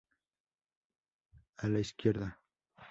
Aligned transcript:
A 1.67 1.71
la 1.73 1.85
izq- 1.87 2.09
Av. 2.17 2.27